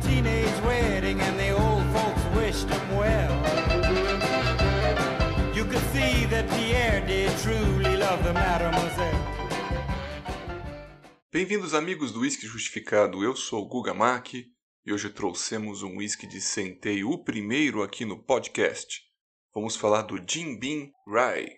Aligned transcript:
teenage 0.00 0.60
wedding 0.64 1.20
and 1.20 1.38
the 1.38 1.50
old 1.50 1.84
folks 1.94 2.24
wished 2.36 2.68
him 2.68 2.96
well. 2.96 3.32
You 5.54 5.64
could 5.64 5.84
see 5.92 6.26
that 6.26 6.48
Pierre 6.50 7.00
did 7.06 7.30
truly 7.38 7.96
love 7.96 8.22
the 8.22 8.32
mademoiselle. 8.32 9.38
Bem-vindos 11.32 11.74
amigos 11.74 12.12
do 12.12 12.20
Whisky 12.20 12.46
Justificado, 12.46 13.22
eu 13.22 13.36
sou 13.36 13.62
o 13.62 13.68
Guga 13.68 13.92
Mack 13.92 14.46
e 14.86 14.92
hoje 14.92 15.10
trouxemos 15.10 15.82
um 15.82 15.98
whisky 15.98 16.26
de 16.26 16.40
centeio, 16.40 17.10
o 17.10 17.22
primeiro 17.22 17.82
aqui 17.82 18.04
no 18.04 18.18
podcast. 18.18 19.02
Vamos 19.54 19.76
falar 19.76 20.02
do 20.02 20.16
Jim 20.26 20.58
Beam 20.58 20.90
Rye. 21.06 21.56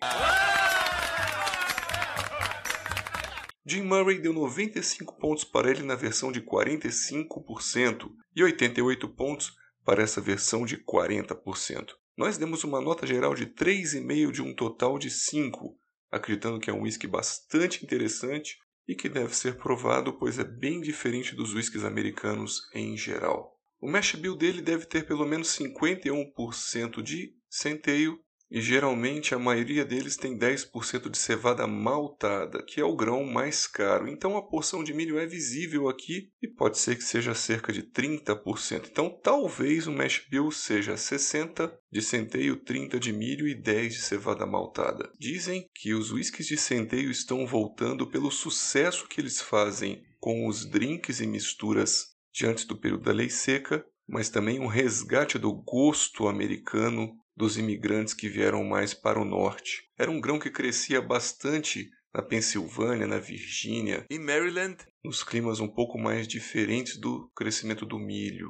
Jim 3.71 3.83
Murray 3.83 4.19
deu 4.19 4.33
95 4.33 5.17
pontos 5.17 5.45
para 5.45 5.71
ele 5.71 5.81
na 5.81 5.95
versão 5.95 6.29
de 6.29 6.41
45% 6.41 8.11
e 8.35 8.43
88 8.43 9.07
pontos 9.07 9.53
para 9.85 10.03
essa 10.03 10.19
versão 10.19 10.65
de 10.65 10.77
40%. 10.77 11.91
Nós 12.17 12.37
demos 12.37 12.65
uma 12.65 12.81
nota 12.81 13.07
geral 13.07 13.33
de 13.33 13.45
3,5 13.45 14.31
de 14.33 14.41
um 14.41 14.53
total 14.53 14.99
de 14.99 15.09
5, 15.09 15.79
acreditando 16.11 16.59
que 16.59 16.69
é 16.69 16.73
um 16.73 16.81
whisky 16.81 17.07
bastante 17.07 17.81
interessante 17.81 18.57
e 18.85 18.93
que 18.93 19.07
deve 19.07 19.33
ser 19.33 19.55
provado, 19.55 20.11
pois 20.19 20.37
é 20.37 20.43
bem 20.43 20.81
diferente 20.81 21.33
dos 21.33 21.53
whiskies 21.53 21.85
americanos 21.85 22.67
em 22.75 22.97
geral. 22.97 23.57
O 23.79 23.89
mash 23.89 24.15
bill 24.15 24.35
dele 24.35 24.61
deve 24.61 24.85
ter 24.85 25.07
pelo 25.07 25.25
menos 25.25 25.47
51% 25.57 27.01
de 27.01 27.33
centeio 27.49 28.19
e 28.51 28.59
geralmente 28.59 29.33
a 29.33 29.39
maioria 29.39 29.85
deles 29.85 30.17
tem 30.17 30.37
10% 30.37 31.09
de 31.09 31.17
cevada 31.17 31.65
maltada, 31.65 32.61
que 32.61 32.81
é 32.81 32.83
o 32.83 32.95
grão 32.95 33.23
mais 33.23 33.65
caro. 33.65 34.09
Então 34.09 34.35
a 34.35 34.45
porção 34.45 34.83
de 34.83 34.93
milho 34.93 35.17
é 35.17 35.25
visível 35.25 35.87
aqui 35.87 36.29
e 36.41 36.47
pode 36.49 36.77
ser 36.77 36.97
que 36.97 37.03
seja 37.03 37.33
cerca 37.33 37.71
de 37.71 37.81
30%. 37.81 38.89
Então 38.91 39.09
talvez 39.23 39.87
o 39.87 39.91
mash 39.91 40.27
bill 40.29 40.51
seja 40.51 40.97
60 40.97 41.73
de 41.89 42.01
centeio, 42.01 42.57
30 42.57 42.99
de 42.99 43.13
milho 43.13 43.47
e 43.47 43.55
10 43.55 43.93
de 43.93 44.01
cevada 44.01 44.45
maltada. 44.45 45.09
Dizem 45.17 45.69
que 45.73 45.93
os 45.93 46.11
whiskies 46.11 46.47
de 46.47 46.57
centeio 46.57 47.09
estão 47.09 47.47
voltando 47.47 48.05
pelo 48.05 48.29
sucesso 48.29 49.07
que 49.07 49.21
eles 49.21 49.39
fazem 49.39 50.03
com 50.19 50.45
os 50.45 50.65
drinks 50.65 51.21
e 51.21 51.25
misturas 51.25 52.11
diante 52.33 52.65
do 52.65 52.77
período 52.77 53.03
da 53.03 53.11
lei 53.11 53.29
seca, 53.29 53.85
mas 54.11 54.29
também 54.29 54.59
um 54.59 54.67
resgate 54.67 55.39
do 55.39 55.53
gosto 55.53 56.27
americano 56.27 57.15
dos 57.35 57.57
imigrantes 57.57 58.13
que 58.13 58.27
vieram 58.27 58.61
mais 58.61 58.93
para 58.93 59.17
o 59.17 59.23
norte. 59.23 59.83
Era 59.97 60.11
um 60.11 60.19
grão 60.19 60.37
que 60.37 60.51
crescia 60.51 61.01
bastante 61.01 61.89
na 62.13 62.21
Pensilvânia, 62.21 63.07
na 63.07 63.19
Virgínia 63.19 64.05
e 64.09 64.19
Maryland, 64.19 64.75
nos 65.01 65.23
climas 65.23 65.61
um 65.61 65.67
pouco 65.69 65.97
mais 65.97 66.27
diferentes 66.27 66.97
do 66.97 67.31
crescimento 67.33 67.85
do 67.85 67.97
milho. 67.97 68.49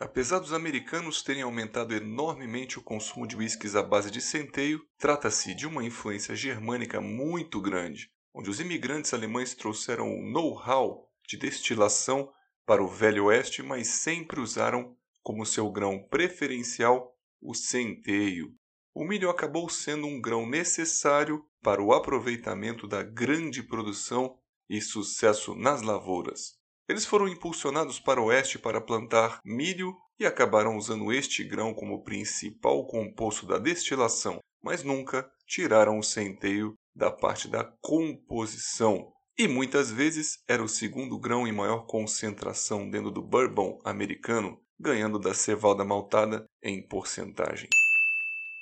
Apesar 0.00 0.38
dos 0.38 0.54
americanos 0.54 1.22
terem 1.22 1.42
aumentado 1.42 1.94
enormemente 1.94 2.78
o 2.78 2.82
consumo 2.82 3.26
de 3.26 3.36
whiskies 3.36 3.76
à 3.76 3.82
base 3.82 4.10
de 4.10 4.22
centeio, 4.22 4.80
trata-se 4.98 5.54
de 5.54 5.66
uma 5.66 5.84
influência 5.84 6.34
germânica 6.34 6.98
muito 6.98 7.60
grande, 7.60 8.08
onde 8.34 8.48
os 8.48 8.58
imigrantes 8.58 9.12
alemães 9.12 9.54
trouxeram 9.54 10.08
o 10.08 10.32
know-how 10.32 11.06
de 11.28 11.36
destilação 11.36 12.32
para 12.66 12.82
o 12.82 12.88
Velho 12.88 13.26
Oeste, 13.26 13.62
mas 13.62 13.88
sempre 13.88 14.40
usaram 14.40 14.96
como 15.22 15.46
seu 15.46 15.70
grão 15.70 16.02
preferencial 16.08 17.14
o 17.40 17.54
centeio. 17.54 18.52
O 18.94 19.04
milho 19.04 19.28
acabou 19.28 19.68
sendo 19.68 20.06
um 20.06 20.20
grão 20.20 20.48
necessário 20.48 21.44
para 21.62 21.82
o 21.82 21.92
aproveitamento 21.92 22.86
da 22.86 23.02
grande 23.02 23.62
produção 23.62 24.38
e 24.68 24.80
sucesso 24.80 25.54
nas 25.54 25.82
lavouras. 25.82 26.58
Eles 26.88 27.06
foram 27.06 27.26
impulsionados 27.26 27.98
para 27.98 28.20
o 28.20 28.26
oeste 28.26 28.58
para 28.58 28.80
plantar 28.80 29.40
milho 29.44 29.96
e 30.18 30.26
acabaram 30.26 30.76
usando 30.76 31.12
este 31.12 31.42
grão 31.42 31.72
como 31.74 32.02
principal 32.02 32.86
composto 32.86 33.46
da 33.46 33.58
destilação, 33.58 34.38
mas 34.62 34.82
nunca 34.82 35.28
tiraram 35.46 35.98
o 35.98 36.02
centeio 36.02 36.74
da 36.94 37.10
parte 37.10 37.48
da 37.48 37.64
composição. 37.80 39.13
E 39.36 39.48
muitas 39.48 39.90
vezes 39.90 40.38
era 40.46 40.62
o 40.62 40.68
segundo 40.68 41.18
grão 41.18 41.44
em 41.44 41.50
maior 41.50 41.86
concentração 41.86 42.88
dentro 42.88 43.10
do 43.10 43.20
bourbon 43.20 43.80
americano, 43.84 44.62
ganhando 44.78 45.18
da 45.18 45.34
cevada 45.34 45.84
maltada 45.84 46.48
em 46.62 46.80
porcentagem. 46.86 47.68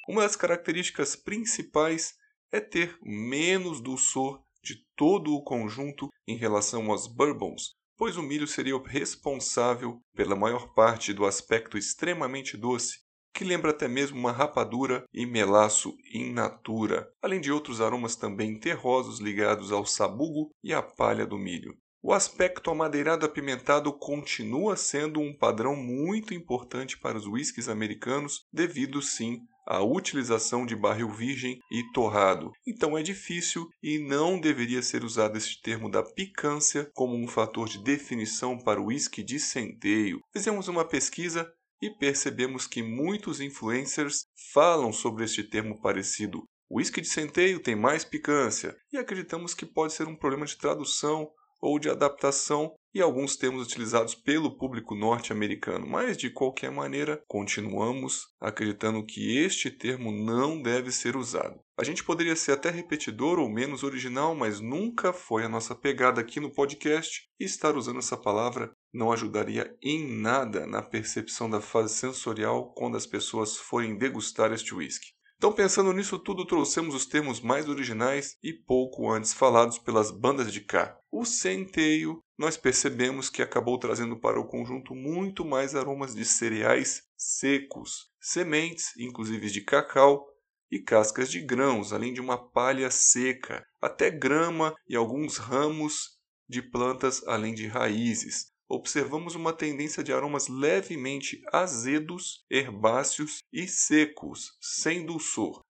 Uma 0.08 0.22
das 0.22 0.34
características 0.34 1.14
principais 1.14 2.14
é 2.50 2.58
ter 2.58 2.98
menos 3.02 3.82
dulçor 3.82 4.42
de 4.64 4.76
todo 4.96 5.34
o 5.34 5.42
conjunto 5.42 6.08
em 6.26 6.36
relação 6.36 6.90
aos 6.90 7.06
bourbons, 7.06 7.74
pois 7.98 8.16
o 8.16 8.22
milho 8.22 8.46
seria 8.46 8.80
responsável 8.82 10.00
pela 10.14 10.34
maior 10.34 10.72
parte 10.72 11.12
do 11.12 11.26
aspecto 11.26 11.76
extremamente 11.76 12.56
doce, 12.56 13.01
que 13.32 13.44
lembra 13.44 13.70
até 13.70 13.88
mesmo 13.88 14.18
uma 14.18 14.32
rapadura 14.32 15.04
e 15.12 15.26
melaço 15.26 15.96
in 16.12 16.32
natura, 16.32 17.10
além 17.22 17.40
de 17.40 17.50
outros 17.50 17.80
aromas 17.80 18.16
também 18.16 18.58
terrosos 18.58 19.20
ligados 19.20 19.72
ao 19.72 19.86
sabugo 19.86 20.50
e 20.62 20.72
à 20.72 20.82
palha 20.82 21.26
do 21.26 21.38
milho. 21.38 21.76
O 22.04 22.12
aspecto 22.12 22.68
amadeirado 22.68 23.24
apimentado 23.24 23.92
continua 23.92 24.76
sendo 24.76 25.20
um 25.20 25.32
padrão 25.32 25.76
muito 25.76 26.34
importante 26.34 26.98
para 26.98 27.16
os 27.16 27.28
whiskies 27.28 27.68
americanos, 27.68 28.44
devido 28.52 29.00
sim 29.00 29.38
à 29.64 29.80
utilização 29.80 30.66
de 30.66 30.74
barril 30.74 31.08
virgem 31.08 31.60
e 31.70 31.92
torrado. 31.92 32.50
Então 32.66 32.98
é 32.98 33.02
difícil 33.04 33.68
e 33.80 34.00
não 34.00 34.40
deveria 34.40 34.82
ser 34.82 35.04
usado 35.04 35.38
este 35.38 35.62
termo 35.62 35.88
da 35.88 36.02
picância 36.02 36.90
como 36.92 37.14
um 37.14 37.28
fator 37.28 37.68
de 37.68 37.78
definição 37.78 38.58
para 38.58 38.80
o 38.80 38.86
whisky 38.86 39.22
de 39.22 39.38
centeio. 39.38 40.20
Fizemos 40.32 40.66
uma 40.66 40.84
pesquisa 40.84 41.48
e 41.82 41.90
percebemos 41.90 42.68
que 42.68 42.80
muitos 42.80 43.40
influencers 43.40 44.24
falam 44.54 44.92
sobre 44.92 45.24
este 45.24 45.42
termo 45.42 45.82
parecido. 45.82 46.44
O 46.70 46.78
whisky 46.78 47.00
de 47.00 47.08
centeio 47.08 47.60
tem 47.60 47.74
mais 47.74 48.04
picância 48.04 48.74
e 48.92 48.96
acreditamos 48.96 49.52
que 49.52 49.66
pode 49.66 49.92
ser 49.92 50.06
um 50.06 50.16
problema 50.16 50.46
de 50.46 50.56
tradução 50.56 51.28
ou 51.60 51.80
de 51.80 51.90
adaptação 51.90 52.72
e 52.94 53.00
alguns 53.00 53.36
termos 53.36 53.66
utilizados 53.66 54.14
pelo 54.14 54.56
público 54.56 54.94
norte-americano, 54.94 55.86
mas 55.86 56.16
de 56.16 56.30
qualquer 56.30 56.70
maneira 56.70 57.22
continuamos 57.26 58.28
acreditando 58.40 59.04
que 59.04 59.38
este 59.38 59.70
termo 59.70 60.12
não 60.12 60.60
deve 60.60 60.90
ser 60.90 61.16
usado. 61.16 61.60
A 61.78 61.84
gente 61.84 62.04
poderia 62.04 62.36
ser 62.36 62.52
até 62.52 62.70
repetidor 62.70 63.38
ou 63.38 63.48
menos 63.48 63.82
original, 63.82 64.34
mas 64.34 64.60
nunca 64.60 65.12
foi 65.12 65.44
a 65.44 65.48
nossa 65.48 65.74
pegada 65.74 66.20
aqui 66.20 66.38
no 66.38 66.52
podcast 66.52 67.22
e 67.40 67.44
estar 67.44 67.76
usando 67.76 67.98
essa 67.98 68.16
palavra 68.16 68.72
não 68.92 69.10
ajudaria 69.10 69.74
em 69.82 70.20
nada 70.20 70.66
na 70.66 70.82
percepção 70.82 71.48
da 71.48 71.60
fase 71.60 71.94
sensorial 71.94 72.74
quando 72.74 72.96
as 72.96 73.06
pessoas 73.06 73.56
forem 73.56 73.96
degustar 73.96 74.52
este 74.52 74.74
whisky. 74.74 75.12
Então, 75.42 75.52
pensando 75.52 75.92
nisso 75.92 76.20
tudo, 76.20 76.46
trouxemos 76.46 76.94
os 76.94 77.04
termos 77.04 77.40
mais 77.40 77.68
originais 77.68 78.36
e 78.44 78.52
pouco 78.52 79.10
antes 79.10 79.32
falados 79.32 79.76
pelas 79.76 80.12
bandas 80.12 80.52
de 80.52 80.60
cá. 80.60 80.96
O 81.10 81.24
centeio, 81.24 82.22
nós 82.38 82.56
percebemos 82.56 83.28
que 83.28 83.42
acabou 83.42 83.76
trazendo 83.76 84.16
para 84.16 84.38
o 84.38 84.46
conjunto 84.46 84.94
muito 84.94 85.44
mais 85.44 85.74
aromas 85.74 86.14
de 86.14 86.24
cereais 86.24 87.02
secos, 87.16 88.12
sementes, 88.20 88.96
inclusive 88.96 89.50
de 89.50 89.62
cacau, 89.62 90.24
e 90.70 90.78
cascas 90.78 91.28
de 91.28 91.40
grãos, 91.40 91.92
além 91.92 92.12
de 92.12 92.20
uma 92.20 92.38
palha 92.38 92.88
seca, 92.88 93.66
até 93.80 94.12
grama 94.12 94.72
e 94.88 94.94
alguns 94.94 95.38
ramos 95.38 96.20
de 96.48 96.62
plantas, 96.62 97.20
além 97.26 97.52
de 97.52 97.66
raízes 97.66 98.51
observamos 98.72 99.34
uma 99.34 99.52
tendência 99.52 100.02
de 100.02 100.14
aromas 100.14 100.48
levemente 100.48 101.42
azedos, 101.52 102.42
herbáceos 102.50 103.40
e 103.52 103.68
secos, 103.68 104.56
sem 104.62 105.04
dulçor. 105.04 105.60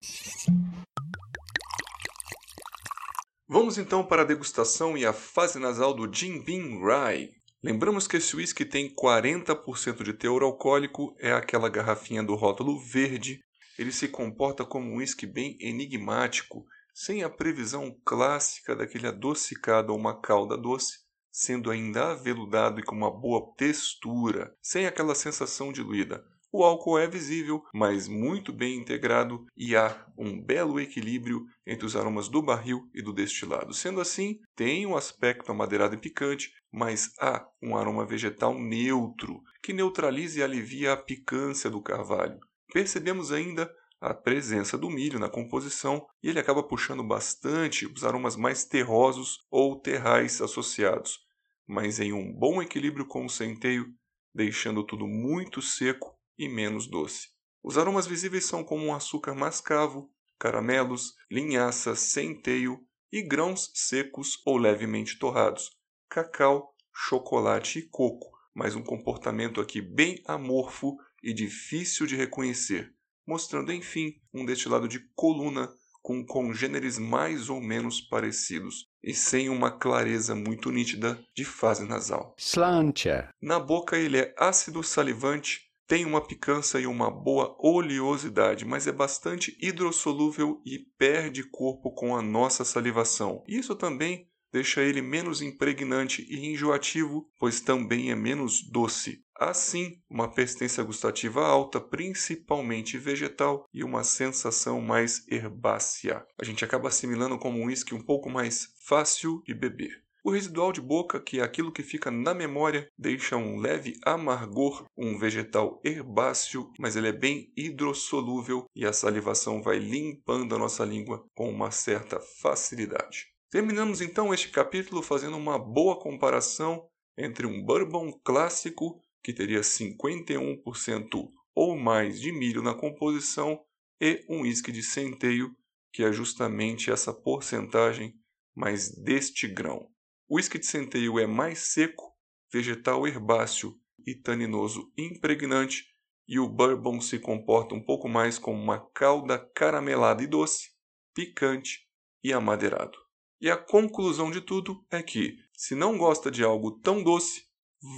Vamos 3.49 3.77
então 3.77 4.07
para 4.07 4.23
a 4.23 4.25
degustação 4.25 4.97
e 4.97 5.05
a 5.05 5.13
fase 5.13 5.59
nasal 5.59 5.93
do 5.93 6.11
Jim 6.15 6.45
Beam 6.45 6.81
Rye. 6.81 7.31
Lembramos 7.61 8.07
que 8.07 8.19
esse 8.19 8.37
whisky 8.37 8.65
tem 8.65 8.95
40% 8.95 10.05
de 10.05 10.13
teor 10.13 10.45
alcoólico, 10.45 11.13
é 11.19 11.33
aquela 11.33 11.69
garrafinha 11.69 12.23
do 12.23 12.37
rótulo 12.37 12.79
verde. 12.79 13.41
Ele 13.77 13.91
se 13.91 14.07
comporta 14.07 14.65
como 14.65 14.87
um 14.87 14.97
whisky 14.99 15.27
bem 15.27 15.57
enigmático, 15.61 16.65
sem 16.95 17.25
a 17.25 17.29
previsão 17.29 17.97
clássica 18.05 18.77
daquele 18.77 19.09
adocicado 19.09 19.93
ou 19.93 19.99
uma 19.99 20.21
calda 20.21 20.57
doce, 20.57 21.03
sendo 21.33 21.71
ainda 21.71 22.13
aveludado 22.13 22.79
e 22.79 22.85
com 22.85 22.95
uma 22.95 23.11
boa 23.11 23.53
textura, 23.57 24.55
sem 24.61 24.87
aquela 24.87 25.15
sensação 25.15 25.73
diluída. 25.73 26.23
O 26.55 26.63
álcool 26.63 26.99
é 26.99 27.07
visível, 27.07 27.65
mas 27.73 28.07
muito 28.07 28.53
bem 28.53 28.77
integrado 28.77 29.47
e 29.57 29.75
há 29.75 30.07
um 30.19 30.39
belo 30.39 30.79
equilíbrio 30.79 31.47
entre 31.67 31.87
os 31.87 31.97
aromas 31.97 32.29
do 32.29 32.43
barril 32.43 32.91
e 32.95 33.01
do 33.01 33.11
destilado. 33.11 33.73
Sendo 33.73 34.03
assim, 34.03 34.39
tem 34.55 34.85
um 34.85 34.95
aspecto 34.95 35.51
amadeirado 35.51 35.95
e 35.95 35.99
picante, 35.99 36.53
mas 36.71 37.11
há 37.19 37.49
um 37.63 37.75
aroma 37.75 38.05
vegetal 38.05 38.53
neutro 38.59 39.43
que 39.63 39.73
neutraliza 39.73 40.41
e 40.41 40.43
alivia 40.43 40.93
a 40.93 40.97
picância 40.97 41.71
do 41.71 41.81
carvalho. 41.81 42.39
Percebemos 42.71 43.33
ainda 43.33 43.73
a 44.03 44.13
presença 44.13 44.77
do 44.77 44.91
milho 44.91 45.21
na 45.21 45.29
composição 45.29 46.05
e 46.21 46.29
ele 46.29 46.41
acaba 46.41 46.61
puxando 46.61 47.05
bastante 47.05 47.87
os 47.87 48.03
aromas 48.03 48.35
mais 48.35 48.65
terrosos 48.65 49.47
ou 49.49 49.79
terrais 49.79 50.41
associados, 50.41 51.21
mas 51.65 52.01
em 52.01 52.13
um 52.13 52.33
bom 52.33 52.61
equilíbrio 52.61 53.07
com 53.07 53.25
o 53.25 53.31
centeio 53.31 53.87
deixando 54.35 54.85
tudo 54.85 55.07
muito 55.07 55.63
seco 55.63 56.19
e 56.37 56.49
menos 56.49 56.89
doce. 56.89 57.29
Os 57.63 57.79
aromas 57.79 58.05
visíveis 58.05 58.45
são 58.45 58.65
como 58.65 58.85
um 58.85 58.93
açúcar 58.93 59.35
mascavo, 59.37 60.11
caramelos, 60.37 61.15
linhaça, 61.31 61.95
centeio 61.95 62.85
e 63.13 63.23
grãos 63.23 63.71
secos 63.73 64.43
ou 64.45 64.57
levemente 64.57 65.17
torrados, 65.17 65.71
cacau, 66.09 66.75
chocolate 66.93 67.79
e 67.79 67.83
coco, 67.83 68.33
mas 68.53 68.75
um 68.75 68.83
comportamento 68.83 69.61
aqui 69.61 69.81
bem 69.81 70.21
amorfo 70.27 70.97
e 71.23 71.33
difícil 71.33 72.05
de 72.05 72.17
reconhecer, 72.17 72.93
mostrando 73.27 73.73
enfim 73.73 74.15
um 74.33 74.45
destilado 74.45 74.89
de 74.89 75.01
coluna 75.15 75.73
com 76.03 76.25
congêneres 76.27 76.99
mais 76.99 77.49
ou 77.49 77.61
menos 77.61 78.01
parecidos 78.01 78.89
e 79.03 79.15
sem 79.15 79.49
uma 79.49 79.71
clareza 79.71 80.35
muito 80.35 80.71
nítida 80.71 81.23
de 81.35 81.45
fase 81.45 81.87
nasal. 81.87 82.35
Slantia. 82.37 83.29
Na 83.41 83.61
boca 83.61 83.97
ele 83.97 84.19
é 84.19 84.35
ácido 84.37 84.83
salivante, 84.83 85.61
tem 85.87 86.05
uma 86.05 86.21
picância 86.21 86.79
e 86.79 86.87
uma 86.87 87.11
boa 87.11 87.57
oleosidade, 87.59 88.65
mas 88.65 88.87
é 88.87 88.93
bastante 88.93 89.57
hidrossolúvel 89.61 90.61
e 90.65 90.79
perde 90.99 91.45
corpo 91.45 91.93
com 91.93 92.17
a 92.17 92.23
nossa 92.23 92.65
salivação. 92.65 93.45
Isso 93.47 93.75
também 93.77 94.29
deixa 94.53 94.83
ele 94.83 95.01
menos 95.01 95.41
impregnante 95.41 96.27
e 96.29 96.47
enjoativo, 96.47 97.27
pois 97.39 97.61
também 97.61 98.11
é 98.11 98.15
menos 98.15 98.63
doce. 98.71 99.25
Assim, 99.45 100.01
uma 100.09 100.33
persistência 100.33 100.85
gustativa 100.85 101.45
alta, 101.45 101.81
principalmente 101.81 102.97
vegetal, 102.97 103.67
e 103.75 103.83
uma 103.83 104.05
sensação 104.05 104.81
mais 104.81 105.27
herbácea. 105.29 106.25
A 106.41 106.45
gente 106.45 106.65
acaba 106.65 106.87
assimilando 106.87 107.37
como 107.37 107.59
um 107.59 107.67
whisky 107.67 107.93
um 107.93 108.01
pouco 108.01 108.31
mais 108.31 108.73
fácil 108.87 109.43
de 109.45 109.53
beber. 109.53 110.01
O 110.25 110.31
residual 110.31 110.73
de 110.73 110.81
boca, 110.81 111.21
que 111.21 111.41
é 111.41 111.43
aquilo 111.43 111.73
que 111.73 111.83
fica 111.83 112.09
na 112.09 112.33
memória, 112.33 112.89
deixa 112.97 113.37
um 113.37 113.59
leve 113.59 113.99
amargor, 114.05 114.87
um 114.97 115.19
vegetal 115.19 115.81
herbáceo, 115.85 116.71
mas 116.79 116.95
ele 116.95 117.09
é 117.09 117.13
bem 117.13 117.53
hidrossolúvel 117.57 118.67
e 118.77 118.87
a 118.87 118.93
salivação 118.93 119.61
vai 119.61 119.81
limpando 119.81 120.55
a 120.55 120.59
nossa 120.59 120.85
língua 120.85 121.27
com 121.35 121.51
uma 121.51 121.73
certa 121.73 122.21
facilidade. 122.21 123.27
Terminamos 123.51 124.01
então 124.01 124.33
este 124.33 124.51
capítulo 124.51 125.03
fazendo 125.03 125.37
uma 125.37 125.59
boa 125.59 125.99
comparação 125.99 126.87
entre 127.19 127.47
um 127.47 127.61
bourbon 127.61 128.13
clássico, 128.25 129.03
que 129.23 129.33
teria 129.33 129.61
51% 129.61 131.31
ou 131.55 131.77
mais 131.77 132.21
de 132.21 132.33
milho 132.33 132.63
na 132.63 132.75
composição, 132.75 133.63
e 134.01 134.25
um 134.29 134.41
whisky 134.43 134.73
de 134.73 134.83
centeio, 134.83 135.55
que 135.93 136.03
é 136.03 136.13
justamente 136.13 136.91
essa 136.91 137.13
porcentagem 137.13 138.15
mais 138.55 138.91
deste 138.91 139.47
grão. 139.47 139.89
O 140.29 140.37
whisky 140.37 140.59
de 140.59 140.67
centeio 140.67 141.19
é 141.19 141.27
mais 141.27 141.59
seco, 141.61 142.13
vegetal 142.53 143.07
herbáceo 143.07 143.79
e 144.07 144.15
taninoso 144.15 144.91
impregnante, 144.99 145.87
e 146.27 146.39
o 146.39 146.49
bourbon 146.49 147.01
se 147.01 147.19
comporta 147.19 147.75
um 147.75 147.85
pouco 147.85 148.09
mais 148.09 148.39
como 148.39 148.61
uma 148.61 148.81
calda 148.93 149.39
caramelada 149.55 150.23
e 150.23 150.27
doce, 150.27 150.71
picante 151.15 151.87
e 152.25 152.33
amadeirado. 152.33 152.99
E 153.41 153.51
a 153.51 153.57
conclusão 153.57 154.31
de 154.31 154.41
tudo 154.41 154.85
é 154.91 155.03
que, 155.03 155.37
se 155.53 155.75
não 155.75 155.99
gosta 155.99 156.31
de 156.31 156.43
algo 156.43 156.81
tão 156.81 157.03
doce, 157.03 157.45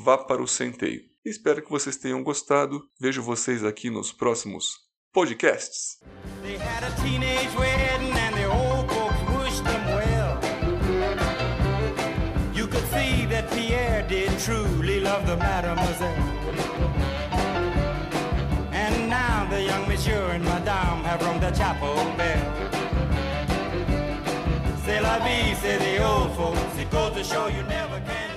vá 0.03 0.19
para 0.19 0.43
o 0.43 0.49
centeio. 0.49 1.14
Espero 1.25 1.63
que 1.63 1.71
vocês 1.71 1.97
tenham 1.97 2.23
gostado. 2.23 2.87
Vejo 3.01 3.23
vocês 3.23 3.65
aqui 3.65 3.89
nos 3.89 4.13
próximos 4.13 4.75
podcasts. 5.11 5.99
And 18.73 19.09
now 19.09 19.47
the 19.49 19.63
young 19.63 19.89
monsieur 19.89 20.31
and 20.31 20.45
madame 20.45 21.05
have 21.05 21.23
rung 21.23 21.41
the 21.41 21.53
chapel 21.53 21.95
bell. 22.19 22.85
c'est 24.85 25.01
la 25.01 25.19
vie, 25.21 25.55
c'est 25.63 25.79
the 25.79 26.05
old 26.05 26.31
folks. 26.37 26.79
It 26.79 26.91
goes 26.91 27.15
to 27.15 27.25
show 27.25 27.49
you 27.49 27.63
never 27.63 28.01
can 28.05 28.34